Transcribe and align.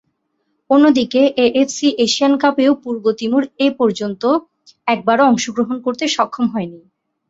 অন্যদিকে, 0.69 1.21
AFC 1.45 1.87
Asian 2.05 2.33
কাপেও 2.43 2.71
পূর্ব 2.83 3.03
তিমুর 3.19 3.43
এপর্যন্ত 3.67 4.23
একবারও 4.87 5.29
অংশগ্রহণ 5.31 5.77
করতে 5.85 6.03
সক্ষম 6.15 6.45
হয়নি। 6.53 6.79